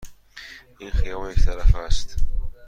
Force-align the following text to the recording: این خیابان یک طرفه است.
این 0.79 0.91
خیابان 0.91 1.31
یک 1.31 1.39
طرفه 1.45 1.77
است. 1.77 2.17